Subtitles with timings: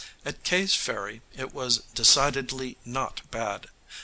[0.25, 3.67] At K 's Ferry it was decidedly not bad.